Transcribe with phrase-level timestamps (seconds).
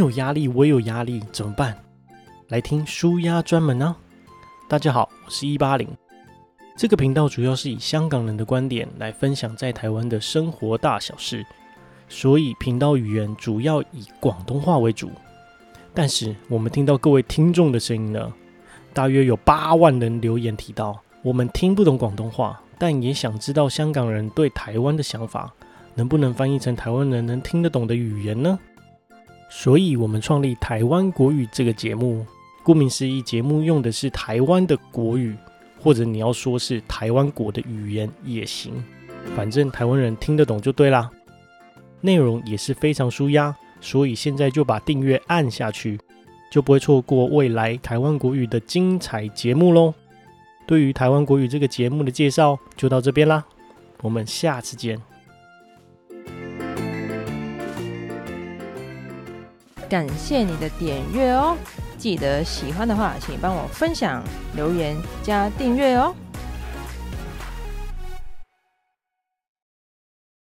[0.00, 1.76] 有压力，我也有压力，怎么办？
[2.48, 3.96] 来听舒压专门呢、啊。
[4.66, 5.86] 大家好，我是一八零。
[6.74, 11.44] 这个频道主要是以香港人的观点来分享在台湾的生活大小事，
[12.08, 15.10] 所以频道语言主要以广东话为主。
[15.92, 18.32] 但是我们听到各位听众的声音呢，
[18.94, 25.52] 大约有八万人留言提到，我们听不懂广东话，但也想知道香港人对台湾的想法，
[25.94, 28.58] 能不能翻译成台湾人能听得懂的语言呢？
[29.50, 32.24] 所以，我们创立台湾国语这个节目。
[32.62, 35.34] 顾名思义，节目用的是台湾的国语，
[35.82, 38.72] 或者你要说是台湾国的语言也行，
[39.34, 41.10] 反正台湾人听得懂就对啦。
[42.00, 45.98] 内容也是非常舒压，所以现在就把订阅按下去，
[46.52, 49.92] 就不会错过未来台湾国语的精彩节目喽。
[50.66, 53.42] 对于台湾国语这个节目的介绍就到这边啦，
[54.02, 55.09] 我们下次见。
[59.90, 61.56] 感谢你的点阅哦。
[61.98, 64.22] 记得喜欢的话，请帮我分享、
[64.54, 66.14] 留言、加订阅哦。